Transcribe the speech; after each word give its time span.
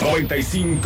95.9. 0.00 0.82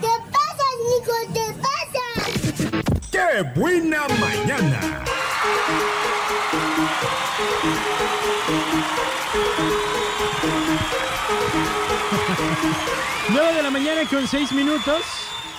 ¿Qué 0.00 0.14
pasa, 0.32 0.66
Nico? 0.88 1.12
¿Qué 1.32 1.46
pasa? 1.60 2.04
¡Qué 3.10 3.26
buena 3.58 4.00
mañana! 4.20 4.80
9 13.28 13.54
de 13.54 13.62
la 13.62 13.70
mañana 13.70 14.02
con 14.08 14.26
6 14.26 14.52
minutos. 14.52 15.02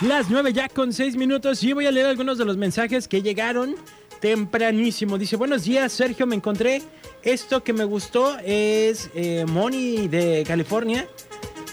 Las 0.02 0.30
9 0.30 0.54
ya 0.54 0.70
con 0.70 0.94
6 0.94 1.16
minutos. 1.16 1.64
Y 1.64 1.73
voy 1.73 1.88
a 1.88 1.92
leer 1.92 2.07
algunos 2.07 2.38
de 2.38 2.46
los 2.46 2.57
mensajes 2.57 3.07
que 3.07 3.21
llegaron 3.21 3.76
tempranísimo. 4.20 5.18
Dice, 5.18 5.36
buenos 5.36 5.63
días, 5.63 5.91
Sergio, 5.91 6.25
me 6.27 6.36
encontré. 6.36 6.82
Esto 7.23 7.64
que 7.64 7.73
me 7.73 7.86
gustó 7.86 8.38
es 8.43 9.09
eh, 9.15 9.45
Moni 9.47 10.07
de 10.07 10.43
California. 10.47 11.07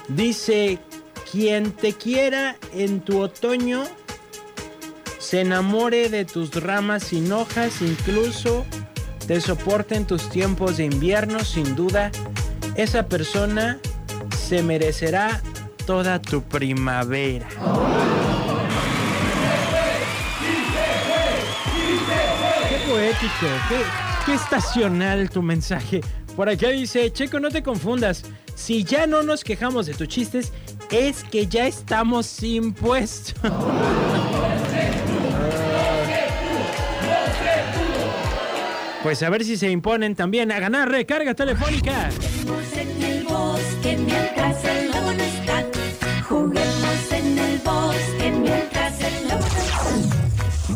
Dice, 0.09 0.78
quien 1.30 1.73
te 1.73 1.92
quiera 1.92 2.56
en 2.74 3.01
tu 3.01 3.20
otoño, 3.20 3.84
se 5.18 5.41
enamore 5.41 6.09
de 6.09 6.24
tus 6.24 6.55
ramas 6.62 7.05
sin 7.05 7.32
hojas, 7.32 7.80
incluso 7.80 8.66
te 9.27 9.40
soporte 9.40 9.95
en 9.95 10.06
tus 10.06 10.29
tiempos 10.29 10.77
de 10.77 10.84
invierno, 10.84 11.45
sin 11.45 11.77
duda, 11.77 12.10
esa 12.74 13.06
persona 13.06 13.79
se 14.37 14.62
merecerá 14.62 15.40
toda 15.87 16.20
tu 16.20 16.43
primavera. 16.43 17.48
Qué 22.92 22.98
poético, 22.98 23.46
qué, 24.27 24.34
estacional 24.34 25.30
tu 25.30 25.41
mensaje. 25.41 26.02
Por 26.37 26.51
acá 26.51 26.69
dice, 26.69 27.10
Checo, 27.10 27.41
no 27.41 27.48
te 27.48 27.62
confundas. 27.62 28.23
Si 28.55 28.84
ya 28.84 29.06
no 29.06 29.23
nos 29.23 29.45
quejamos 29.45 29.87
de 29.87 29.95
tus 29.95 30.09
chistes, 30.09 30.52
es 30.91 31.24
que 31.24 31.46
ya 31.46 31.66
estamos 31.66 32.26
sin 32.26 32.74
puesto. 32.74 33.40
Pues 39.02 39.20
a 39.24 39.30
ver 39.30 39.43
si 39.43 39.57
se 39.57 39.68
imponen 39.68 40.15
también 40.15 40.52
a 40.52 40.60
ganar 40.60 40.88
recarga 40.88 41.35
telefónica. 41.35 42.09
Juguemos 42.13 42.76
en 42.76 43.02
el 43.02 43.24
bosque 43.24 43.96
mientras 43.96 44.65
el. 44.65 44.93
Juguemos 46.29 47.13
en 47.13 47.38
el 47.38 47.59
bosque 47.59 48.30
mientras 48.30 48.62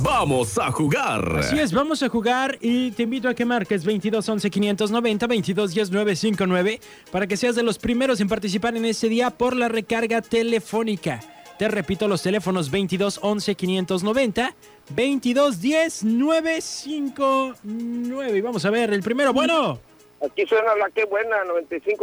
Vamos 0.03 0.59
a 0.59 0.71
jugar. 0.73 1.37
Así 1.39 1.59
es, 1.59 1.73
vamos 1.73 2.03
a 2.03 2.09
jugar 2.09 2.59
y 2.61 2.91
te 2.93 3.03
invito 3.05 3.29
a 3.29 3.35
que 3.35 3.45
marques 3.45 3.85
22 3.85 4.27
11 4.29 4.51
590 4.51 5.27
22 5.27 5.75
10 5.75 5.91
959 5.91 6.81
para 7.11 7.27
que 7.27 7.37
seas 7.37 7.55
de 7.57 7.63
los 7.63 7.79
primeros 7.79 8.21
en 8.21 8.29
participar 8.29 8.77
en 8.77 8.85
este 8.85 9.09
día 9.09 9.31
por 9.31 9.57
la 9.57 9.69
recarga 9.69 10.21
telefónica. 10.23 11.21
Te 11.59 11.69
repito 11.69 12.07
los 12.09 12.23
teléfonos 12.23 12.71
22 12.71 13.19
11 13.23 13.55
590 13.55 14.55
22 14.91 15.61
10 15.61 16.05
959 16.05 18.37
y 18.37 18.41
vamos 18.41 18.65
a 18.65 18.71
ver 18.71 18.93
el 18.93 19.03
primero. 19.03 19.33
Bueno, 19.33 19.81
Aquí 20.25 20.47
suena 20.47 20.75
la 20.77 20.89
que 20.91 21.05
buena, 21.05 21.45
95.9, 21.45 21.99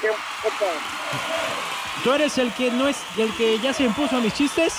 qué 0.00 0.08
puta. 0.42 0.66
tú 2.02 2.12
eres 2.12 2.36
el 2.36 2.52
que 2.52 2.68
no 2.72 2.88
es 2.88 2.96
el 3.16 3.32
que 3.36 3.60
ya 3.60 3.72
se 3.72 3.84
impuso 3.84 4.16
a 4.16 4.20
mis 4.20 4.34
chistes. 4.34 4.74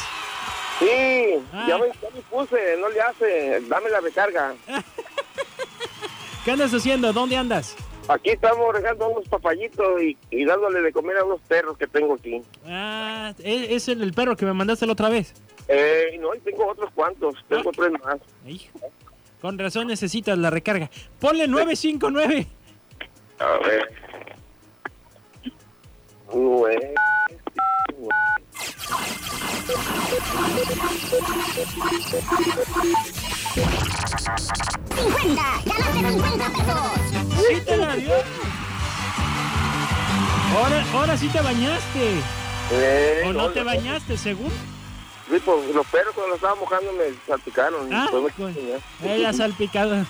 Sí, 0.80 1.36
Ah. 1.54 1.66
ya, 1.68 1.78
me, 1.78 1.88
ya 1.88 2.10
me 2.16 2.22
puse, 2.30 2.78
no 2.80 2.90
le 2.90 3.02
hace, 3.02 3.62
dame 3.68 3.90
la 3.90 4.00
recarga. 4.00 4.54
¿Qué 6.46 6.52
andas 6.52 6.74
haciendo? 6.74 7.12
¿Dónde 7.12 7.36
andas? 7.36 7.76
Aquí 8.08 8.32
estamos 8.32 8.74
regando 8.74 9.08
unos 9.10 9.28
papallitos 9.28 10.02
y, 10.02 10.18
y 10.32 10.46
dándole 10.46 10.82
de 10.82 10.92
comer 10.92 11.18
a 11.18 11.26
unos 11.26 11.42
perros 11.42 11.78
que 11.78 11.86
tengo 11.86 12.16
aquí. 12.16 12.42
Ah, 12.66 13.34
es 13.40 13.70
es 13.70 13.88
el, 13.90 14.14
perro 14.14 14.36
que 14.36 14.46
me 14.46 14.54
mandaste 14.54 14.86
la 14.88 14.94
otra 14.94 15.10
vez. 15.10 15.34
Eh, 15.68 16.18
no, 16.20 16.34
y 16.34 16.40
tengo 16.40 16.66
otros 16.68 16.90
cuantos, 16.96 17.36
tengo 17.48 17.72
tres 17.72 17.92
más. 18.04 18.18
Hijo, 18.48 18.80
Con 19.42 19.60
razón 19.60 19.88
necesitas 19.88 20.38
la 20.40 20.50
recarga. 20.50 20.90
Ponle 21.20 21.48
959. 21.48 22.48
A 23.38 23.58
ver. 23.68 23.92
Nueve. 26.34 26.94
50, 29.70 29.82
ganaste 35.66 36.00
50 36.10 36.50
pesos. 36.50 36.80
¿Sí 37.48 37.62
te 37.66 37.78
la 37.78 37.96
dio? 37.96 38.14
Ahora, 40.58 40.86
ahora 40.94 41.18
sí 41.18 41.28
te 41.28 41.42
bañaste. 41.42 42.22
Eh, 42.72 43.24
¿O 43.28 43.34
no 43.34 43.50
te 43.50 43.60
no, 43.60 43.66
bañaste, 43.66 44.18
según? 44.18 44.50
Sí, 45.30 45.40
pues, 45.46 45.76
los 45.76 45.86
perros 45.88 46.16
cuando 46.16 46.30
los 46.30 46.38
estaba 46.38 46.56
mojando 46.56 46.92
me 46.94 47.14
salpicaron. 47.28 47.94
Ah, 47.94 48.10
me 49.04 49.20
la 49.20 49.34
salpicada. 49.34 50.08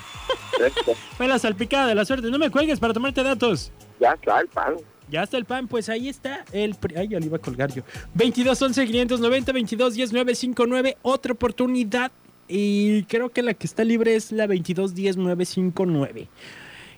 Fue 1.18 1.28
la 1.28 1.38
salpicada 1.38 1.86
de 1.86 1.94
la 1.94 2.06
suerte. 2.06 2.30
No 2.30 2.38
me 2.38 2.50
cuelgues 2.50 2.80
para 2.80 2.94
tomarte 2.94 3.22
datos. 3.22 3.72
Ya 4.00 4.12
está 4.12 4.40
el 4.40 4.48
pan. 4.48 4.76
Ya 5.10 5.22
está 5.22 5.36
el 5.36 5.44
pan, 5.44 5.66
pues 5.68 5.88
ahí 5.88 6.08
está 6.08 6.44
el... 6.52 6.76
Ay, 6.96 7.08
ya 7.08 7.18
le 7.18 7.26
iba 7.26 7.36
a 7.36 7.40
colgar 7.40 7.72
yo. 7.74 7.82
22 8.14 8.60
11 8.60 8.86
590 8.86 9.52
22 9.52 9.94
10 9.94 10.12
959. 10.12 10.96
Otra 11.02 11.32
oportunidad. 11.32 12.12
Y 12.48 13.04
creo 13.04 13.30
que 13.30 13.42
la 13.42 13.54
que 13.54 13.66
está 13.66 13.84
libre 13.84 14.14
es 14.16 14.32
la 14.32 14.46
22 14.46 14.94
10 14.94 15.16
959. 15.16 16.28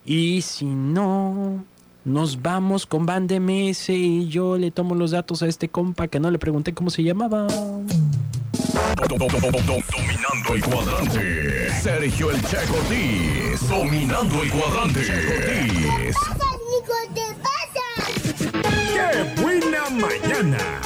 Y 0.04 0.42
si 0.42 0.64
no, 0.64 1.64
nos 2.04 2.42
vamos 2.42 2.86
con 2.86 3.06
Van 3.06 3.26
de 3.26 3.38
MS 3.38 3.90
y 3.90 4.28
yo 4.28 4.58
le 4.58 4.70
tomo 4.70 4.94
los 4.94 5.12
datos 5.12 5.42
a 5.42 5.46
este 5.46 5.68
compa 5.68 6.08
que 6.08 6.18
no 6.20 6.30
le 6.30 6.38
pregunté 6.38 6.74
cómo 6.74 6.90
se 6.90 7.02
llamaba. 7.02 7.46
Dominando 9.08 10.54
el 10.54 10.64
cuadrante. 10.64 11.70
Sergio 11.80 12.30
el 12.30 12.42
Checo. 12.42 12.74
Dominando 13.68 14.42
el 14.42 14.50
cuadrante. 14.50 15.04
Checo 15.04 16.41
¡Qué 19.10 19.42
buena 19.42 19.90
mañana! 19.90 20.80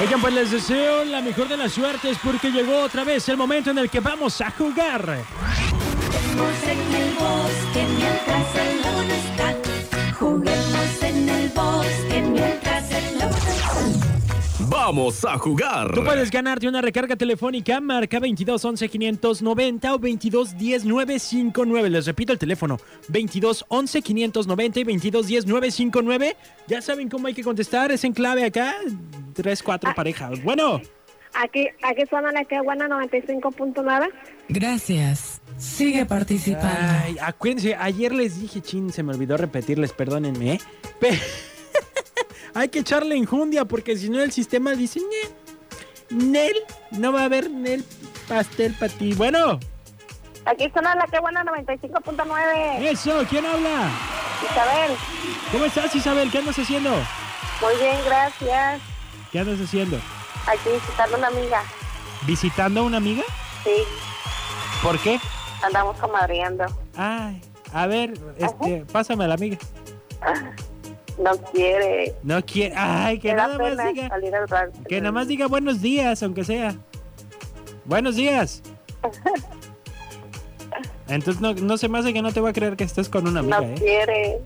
Oigan, 0.00 0.20
pues 0.20 0.34
les 0.34 0.50
deseo 0.50 1.04
la 1.04 1.20
mejor 1.20 1.48
de 1.48 1.56
las 1.56 1.72
suertes 1.72 2.18
porque 2.22 2.50
llegó 2.50 2.82
otra 2.82 3.04
vez 3.04 3.28
el 3.28 3.36
momento 3.36 3.70
en 3.70 3.78
el 3.78 3.90
que 3.90 4.00
vamos 4.00 4.40
a 4.40 4.50
jugar. 4.50 5.24
Juguemos 6.06 6.62
en 6.64 6.94
el 6.94 7.14
bosque 7.14 7.86
mientras 7.96 8.54
el 8.54 8.82
lobo 8.82 9.02
no 9.02 9.14
está. 9.14 9.75
Vamos 14.86 15.24
a 15.24 15.36
jugar. 15.36 15.92
Tú 15.92 16.04
puedes 16.04 16.30
ganarte 16.30 16.68
una 16.68 16.80
recarga 16.80 17.16
telefónica, 17.16 17.80
marca 17.80 18.20
22 18.20 18.64
11 18.64 18.88
590 18.88 19.92
o 19.92 19.98
22 19.98 20.56
10 20.56 20.84
959. 20.84 21.90
Les 21.90 22.06
repito 22.06 22.32
el 22.32 22.38
teléfono, 22.38 22.78
22 23.08 23.64
11 23.66 24.00
590 24.00 24.78
y 24.78 24.84
22 24.84 25.26
10 25.26 25.46
959. 25.46 26.36
Ya 26.68 26.80
saben 26.80 27.08
cómo 27.08 27.26
hay 27.26 27.34
que 27.34 27.42
contestar, 27.42 27.90
es 27.90 28.04
en 28.04 28.12
clave 28.12 28.44
acá, 28.44 28.76
3, 29.34 29.60
4 29.64 29.92
parejas. 29.96 30.40
Bueno, 30.44 30.80
Aquí, 31.34 31.66
aquí 31.82 32.02
suena 32.08 32.30
la 32.30 32.44
que 32.44 32.60
buena 32.62 32.86
95.9. 32.86 34.08
Gracias. 34.48 35.40
Sigue 35.58 36.06
participando. 36.06 36.68
ay, 37.02 37.16
acuérdense, 37.20 37.74
ayer 37.74 38.14
les 38.14 38.40
dije, 38.40 38.60
chin, 38.62 38.92
se 38.92 39.02
me 39.02 39.12
olvidó 39.12 39.36
repetirles, 39.36 39.92
perdónenme, 39.92 40.52
¿eh? 40.54 40.60
Pe- 41.00 41.18
hay 42.56 42.68
que 42.68 42.80
echarle 42.80 43.16
enjundia 43.16 43.64
porque 43.64 43.96
si 43.96 44.08
no 44.08 44.20
el 44.22 44.32
sistema 44.32 44.72
dice, 44.72 45.00
"Ñe, 45.00 46.16
Nel, 46.24 46.54
no 46.92 47.12
va 47.12 47.22
a 47.22 47.24
haber 47.24 47.50
Nel 47.50 47.84
pastel 48.28 48.74
para 48.74 48.92
ti. 48.92 49.12
Bueno. 49.14 49.58
Aquí 50.44 50.70
suena 50.72 50.94
la 50.94 51.06
que 51.06 51.18
buena 51.18 51.44
95.9. 51.44 52.88
Eso, 52.88 53.24
¿quién 53.28 53.44
habla? 53.44 53.90
Isabel, 54.50 54.92
¿Cómo 55.50 55.64
estás, 55.64 55.94
Isabel? 55.94 56.30
¿Qué 56.30 56.38
andas 56.38 56.58
haciendo? 56.58 56.90
muy 56.90 57.74
bien, 57.80 57.96
gracias. 58.04 58.80
¿Qué 59.32 59.40
andas 59.40 59.58
haciendo? 59.60 59.96
Aquí 60.46 60.68
visitando 60.72 61.16
una 61.16 61.26
amiga. 61.28 61.62
¿Visitando 62.26 62.80
a 62.80 62.82
una 62.84 62.96
amiga? 62.98 63.24
Sí, 63.64 63.82
¿Por 64.82 64.98
qué? 65.00 65.18
andamos 65.62 65.96
comadreando. 65.98 66.64
Ay, 66.96 67.40
a 67.72 67.86
ver, 67.86 68.12
este, 68.38 68.84
pásame 68.92 69.24
a 69.24 69.28
la 69.28 69.34
amiga. 69.34 69.58
No 71.18 71.36
quiere. 71.52 72.14
No 72.22 72.44
quiere. 72.44 72.74
Ay, 72.76 73.18
que 73.18 73.32
nada 73.34 73.56
más 73.58 73.76
diga. 73.94 74.10
Que 74.88 75.00
nada 75.00 75.12
más 75.12 75.28
diga 75.28 75.46
buenos 75.46 75.80
días, 75.80 76.22
aunque 76.22 76.44
sea. 76.44 76.74
Buenos 77.84 78.16
días. 78.16 78.62
Entonces 81.08 81.40
no, 81.40 81.54
no 81.54 81.78
se 81.78 81.88
me 81.88 81.98
hace 82.00 82.12
que 82.12 82.20
no 82.20 82.32
te 82.32 82.40
voy 82.40 82.50
a 82.50 82.52
creer 82.52 82.76
que 82.76 82.84
estés 82.84 83.08
con 83.08 83.26
una 83.28 83.40
amiga, 83.40 83.60
No 83.60 83.66
¿eh? 83.66 83.74
quiere. 83.78 84.40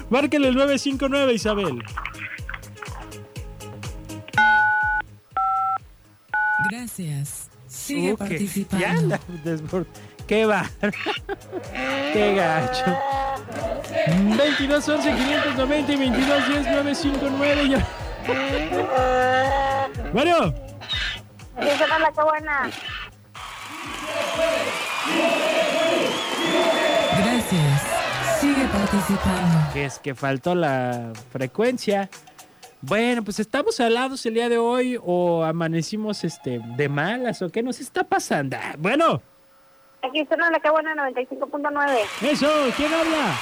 Márquele 0.10 0.48
el 0.48 0.54
959, 0.54 1.34
Isabel. 1.34 1.82
Gracias. 6.70 7.48
Sigue 7.66 8.12
Uh, 8.12 8.16
participando. 8.16 8.84
ya 8.84 8.90
anda 8.92 9.20
desbord- 9.44 9.86
Qué 10.26 10.46
va. 10.46 10.68
Qué 12.12 12.34
gacho. 12.34 12.96
22 14.06 14.88
11 14.88 15.10
590 15.12 15.92
y 15.92 15.96
22 15.96 16.48
10 16.48 16.66
959. 16.66 17.68
Ya. 17.68 17.86
Bueno, 20.12 20.54
Sí, 21.60 21.68
suena 21.76 21.98
la 21.98 22.10
que 22.12 22.22
buena. 22.22 22.70
Gracias. 27.18 27.82
Sigue 28.40 28.64
participando. 28.72 29.72
que 29.72 29.84
es 29.84 29.98
que 29.98 30.14
faltó 30.14 30.54
la 30.54 31.12
frecuencia. 31.30 32.08
Bueno, 32.80 33.22
pues 33.22 33.38
estamos 33.40 33.78
alados 33.80 34.24
el 34.24 34.34
día 34.34 34.48
de 34.48 34.56
hoy 34.56 34.98
o 35.04 35.44
amanecimos 35.44 36.24
este 36.24 36.60
de 36.76 36.88
malas 36.88 37.42
o 37.42 37.50
qué 37.50 37.62
nos 37.62 37.78
está 37.80 38.04
pasando. 38.04 38.56
Ah, 38.58 38.74
Bueno, 38.78 39.20
Aquí 40.02 40.24
suena 40.26 40.50
la 40.50 40.70
buena 40.70 40.94
95.9. 40.94 41.98
eso, 42.22 42.48
¿quién 42.76 42.92
habla? 42.92 43.34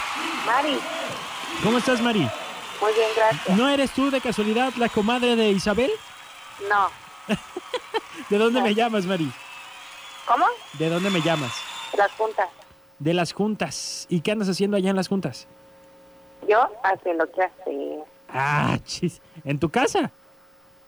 Mari. 0.45 0.79
¿Cómo 1.63 1.79
estás, 1.79 2.01
Mari? 2.01 2.21
Muy 2.81 2.93
bien, 2.93 3.09
gracias. 3.17 3.57
¿No 3.57 3.69
eres 3.69 3.93
tú 3.93 4.11
de 4.11 4.21
casualidad 4.21 4.73
la 4.77 4.89
comadre 4.89 5.37
de 5.37 5.51
Isabel? 5.51 5.91
No. 6.69 6.89
¿De 8.29 8.39
dónde 8.39 8.61
me 8.61 8.75
llamas, 8.75 9.07
Mari? 9.07 9.31
¿Cómo? 10.27 10.47
¿De 10.79 10.89
dónde 10.89 11.11
me 11.11 11.21
llamas? 11.21 11.53
Las 11.97 12.11
juntas. 12.13 12.49
De 12.99 13.15
las 13.15 13.33
juntas. 13.33 14.07
¿Y 14.09 14.21
qué 14.21 14.33
andas 14.33 14.49
haciendo 14.49 14.77
allá 14.77 14.91
en 14.91 14.97
las 14.97 15.09
juntas? 15.09 15.47
Yo 16.49 16.69
haciendo 16.83 17.31
que 17.31 17.43
hace. 17.43 17.99
Ah, 18.29 18.79
chis. 18.85 19.21
¿En 19.45 19.59
tu 19.59 19.71
casa? 19.71 20.11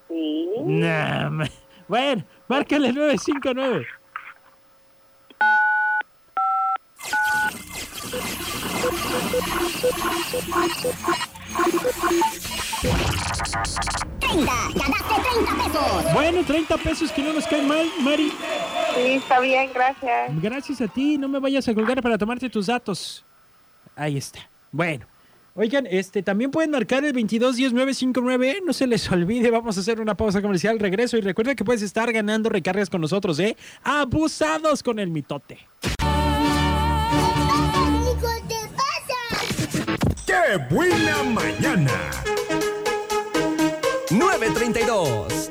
Sí. 0.08 0.48
Nah, 0.64 1.30
bueno, 1.88 2.24
márcale 2.48 2.92
959. 2.92 3.86
¡Ganaste 14.74 15.14
30 15.22 15.64
pesos! 15.64 16.14
Bueno, 16.14 16.44
30 16.44 16.76
pesos 16.78 17.12
que 17.12 17.22
no 17.22 17.32
nos 17.32 17.46
caen 17.46 17.66
mal, 17.66 17.86
Mari. 18.00 18.30
Sí, 18.94 19.12
está 19.12 19.40
bien, 19.40 19.70
gracias. 19.74 20.42
Gracias 20.42 20.80
a 20.80 20.88
ti, 20.88 21.18
no 21.18 21.28
me 21.28 21.38
vayas 21.38 21.66
a 21.68 21.74
colgar 21.74 22.00
para 22.02 22.16
tomarte 22.16 22.48
tus 22.48 22.66
datos. 22.66 23.24
Ahí 23.96 24.16
está. 24.16 24.48
Bueno. 24.70 25.06
Oigan, 25.54 25.86
este 25.90 26.22
también 26.22 26.52
pueden 26.52 26.70
marcar 26.70 27.04
el 27.04 27.12
2210-959, 27.12 28.62
no 28.64 28.72
se 28.72 28.86
les 28.86 29.10
olvide, 29.10 29.50
vamos 29.50 29.76
a 29.76 29.80
hacer 29.80 30.00
una 30.00 30.14
pausa 30.14 30.40
comercial, 30.40 30.78
regreso 30.78 31.18
y 31.18 31.22
recuerda 31.22 31.56
que 31.56 31.64
puedes 31.64 31.82
estar 31.82 32.12
ganando 32.12 32.48
recargas 32.48 32.88
con 32.88 33.00
nosotros, 33.00 33.38
¿eh? 33.40 33.56
Abusados 33.82 34.82
con 34.84 35.00
el 35.00 35.10
mitote. 35.10 35.58
¡Qué 40.50 40.56
buena 40.68 41.22
mañana! 41.22 41.92
932. 44.10 45.48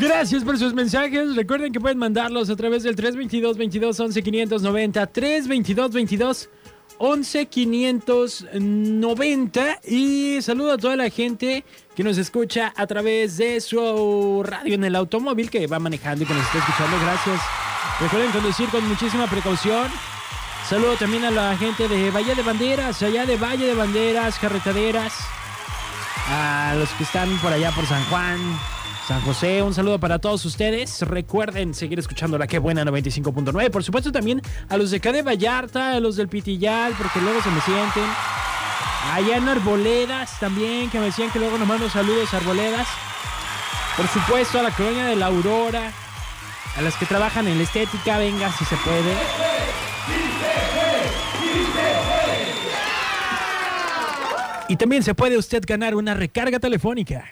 Gracias 0.00 0.44
por 0.44 0.56
sus 0.58 0.74
mensajes. 0.74 1.34
Recuerden 1.34 1.72
que 1.72 1.80
pueden 1.80 1.98
mandarlos 1.98 2.48
a 2.48 2.54
través 2.54 2.84
del 2.84 2.94
322 2.94 3.56
22 3.56 3.98
11 3.98 4.22
590 4.22 5.06
322 5.08 5.90
22 5.90 6.50
11 6.98 7.46
590 7.46 9.80
y 9.86 10.42
saludo 10.42 10.72
a 10.72 10.78
toda 10.78 10.96
la 10.96 11.10
gente 11.10 11.64
que 11.94 12.04
nos 12.04 12.18
escucha 12.18 12.72
a 12.76 12.86
través 12.86 13.36
de 13.36 13.60
su 13.60 14.42
radio 14.44 14.74
en 14.74 14.84
el 14.84 14.96
automóvil 14.96 15.50
que 15.50 15.66
va 15.66 15.78
manejando 15.78 16.24
y 16.24 16.26
que 16.26 16.34
nos 16.34 16.44
está 16.44 16.58
escuchando. 16.58 16.98
Gracias. 17.00 17.40
Recuerden 18.00 18.32
conducir 18.32 18.68
con 18.68 18.86
muchísima 18.88 19.26
precaución. 19.26 19.88
Saludo 20.68 20.96
también 20.96 21.24
a 21.24 21.30
la 21.30 21.56
gente 21.56 21.88
de 21.88 22.10
Valle 22.10 22.34
de 22.34 22.42
Banderas, 22.42 23.02
allá 23.02 23.24
de 23.24 23.36
Valle 23.36 23.66
de 23.66 23.74
Banderas, 23.74 24.38
carretaderas 24.38 25.14
a 26.30 26.74
los 26.78 26.90
que 26.90 27.04
están 27.04 27.38
por 27.38 27.52
allá 27.52 27.72
por 27.72 27.86
San 27.86 28.04
Juan, 28.04 28.38
San 29.08 29.22
José, 29.22 29.62
un 29.62 29.72
saludo 29.72 29.98
para 29.98 30.18
todos 30.18 30.44
ustedes. 30.44 31.00
Recuerden 31.00 31.72
seguir 31.72 31.98
escuchando 31.98 32.36
la 32.36 32.46
que 32.46 32.58
buena 32.58 32.84
95.9. 32.84 33.70
Por 33.70 33.82
supuesto 33.82 34.12
también 34.12 34.42
a 34.68 34.76
los 34.76 34.90
de 34.90 34.98
acá 34.98 35.12
de 35.12 35.22
Vallarta, 35.22 35.92
a 35.92 36.00
los 36.00 36.16
del 36.16 36.28
Pitillal, 36.28 36.92
porque 36.92 37.18
luego 37.22 37.40
se 37.40 37.48
me 37.48 37.58
sienten. 37.62 38.04
Allá 39.14 39.38
en 39.38 39.48
Arboledas 39.48 40.38
también, 40.38 40.90
que 40.90 40.98
me 40.98 41.06
decían 41.06 41.30
que 41.30 41.38
luego 41.38 41.56
nos 41.56 41.66
mando 41.66 41.88
saludos 41.88 42.34
a 42.34 42.36
Arboledas. 42.36 42.86
Por 43.96 44.06
supuesto 44.08 44.58
a 44.58 44.62
la 44.62 44.72
colonia 44.72 45.06
de 45.06 45.16
la 45.16 45.28
Aurora, 45.28 45.90
a 46.76 46.82
las 46.82 46.94
que 46.96 47.06
trabajan 47.06 47.48
en 47.48 47.56
la 47.56 47.64
estética, 47.64 48.18
venga 48.18 48.52
si 48.52 48.66
se 48.66 48.76
puede. 48.76 49.14
Y 54.68 54.76
también 54.76 55.02
se 55.02 55.14
puede 55.14 55.38
usted 55.38 55.64
ganar 55.66 55.94
una 55.94 56.12
recarga 56.12 56.58
telefónica. 56.58 57.24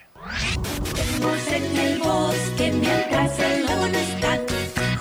Juguemos 1.26 1.52
en 1.52 1.76
el 1.76 1.98
bosque 1.98 2.72
mientras 2.72 3.38
el 3.40 3.66
lobo 3.66 3.88
no 3.88 3.98
está. 3.98 4.38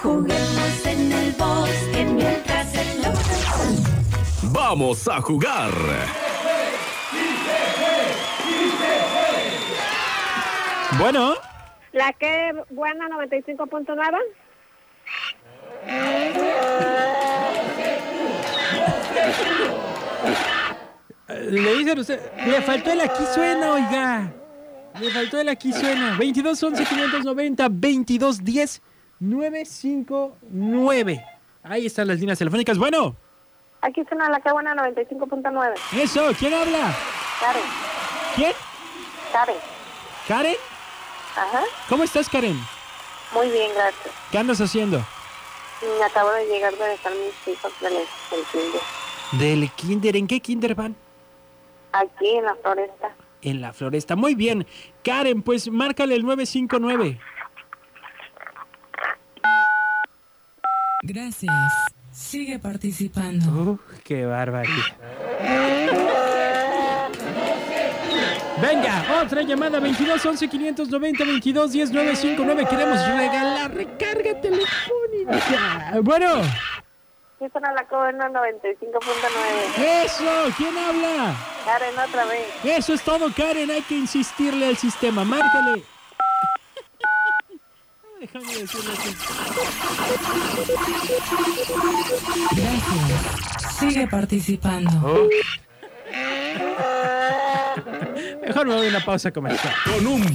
Juguemos 0.01 0.85
en 0.85 1.11
el 1.11 1.31
bosque 1.33 2.05
mientras 2.05 2.73
el 2.73 3.01
lobo 3.03 3.13
no 3.13 3.19
está. 3.19 4.49
Vamos 4.51 5.07
a 5.07 5.21
jugar. 5.21 5.71
Bueno, 10.97 11.35
La 11.91 12.11
que 12.13 12.53
buena 12.71 13.07
95.9. 13.09 14.17
le 21.51 21.75
dicen 21.75 21.99
usted, 21.99 22.19
le 22.47 22.61
faltó 22.61 22.91
el 22.93 23.01
aquí 23.01 23.23
suena, 23.33 23.73
oiga. 23.73 24.33
Le 24.99 25.11
faltó 25.11 25.39
el 25.39 25.49
aquí 25.49 25.71
suena. 25.73 26.17
22 26.17 26.61
11 26.63 26.85
590 26.85 27.67
22 27.69 28.43
10 28.43 28.81
959. 29.19 31.25
Ahí 31.63 31.85
están 31.85 32.07
las 32.07 32.19
líneas 32.19 32.37
telefónicas. 32.37 32.77
Bueno, 32.77 33.15
Aquí 33.81 34.03
suena 34.09 34.29
la 34.29 34.39
que 34.39 34.51
buena 34.51 34.73
95.9. 34.75 35.73
eso, 36.01 36.31
¿quién 36.39 36.53
habla? 36.55 36.95
Karen. 37.39 37.61
¿Quién? 38.35 38.51
Karen. 39.31 39.55
¿Karen? 40.27 40.55
Ajá. 41.35 41.61
¿Cómo 41.87 42.03
estás, 42.03 42.27
Karen? 42.29 42.59
Muy 43.33 43.49
bien, 43.51 43.69
gracias. 43.75 44.11
¿Qué 44.31 44.37
andas 44.39 44.59
haciendo? 44.59 45.05
Acabo 46.03 46.31
de 46.31 46.47
llegar 46.47 46.73
de 46.75 46.83
dejar 46.87 47.13
mis 47.13 47.47
hijos 47.53 47.71
del 47.79 47.93
del 47.93 48.43
kinder. 48.51 48.81
Del 49.33 49.69
kinder. 49.71 50.15
¿En 50.15 50.25
qué 50.27 50.39
kinder 50.39 50.73
van? 50.73 50.95
Aquí 51.91 52.37
en 52.37 52.45
la 52.45 52.55
floresta. 52.55 53.13
En 53.45 53.61
la 53.61 53.73
floresta. 53.73 54.15
Muy 54.15 54.33
bien. 54.33 54.65
Karen, 55.03 55.43
pues 55.43 55.69
márcale 55.69 56.15
el 56.15 56.23
959. 56.23 57.19
Gracias. 61.03 61.53
Sigue 62.11 62.57
participando. 62.57 63.73
Uh, 63.73 63.79
qué 64.03 64.25
barbaridad. 64.25 64.97
Venga, 68.59 69.21
otra 69.21 69.43
llamada 69.43 69.79
22 69.79 70.25
11 70.25 70.47
590 70.47 71.23
22 71.23 71.71
10 71.71 71.91
959. 71.91 72.67
Queremos 72.67 73.07
regalar 73.07 73.75
recarga 73.75 74.41
telefónica. 74.41 75.99
Bueno, 76.01 76.41
suena 77.37 77.73
la 77.73 77.87
que 77.87 77.95
buena 77.95 78.27
95.9. 78.29 80.05
eso, 80.05 80.55
¿quién 80.57 80.75
habla? 80.77 81.54
Karen, 81.65 81.97
otra 81.97 82.25
vez. 82.25 82.45
Eso 82.63 82.93
es 82.93 83.01
todo, 83.01 83.33
Karen. 83.33 83.71
Hay 83.71 83.81
que 83.81 83.95
insistirle 83.95 84.67
al 84.67 84.77
sistema. 84.77 85.25
Márcale. 85.25 85.81
Déjame 88.21 88.55
decirle 88.55 88.93
así. 88.93 89.15
Gracias. 92.51 93.75
Sigue 93.79 94.07
participando. 94.07 95.29
Mejor 98.41 98.67
me 98.67 98.75
voy 98.75 98.85
a 98.85 98.89
una 98.89 99.03
pausa 99.03 99.31
comercial. 99.31 99.73
Con 99.83 100.05
un 100.07 100.33